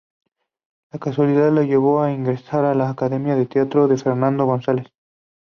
[0.91, 4.87] La casualidad le llevó a ingresar a la Academia de Teatro de Fernando González.